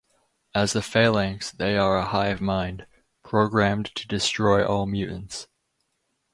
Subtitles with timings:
[0.55, 2.87] As the Phalanx they are a hive mind,
[3.23, 5.47] programmed to destroy all mutants.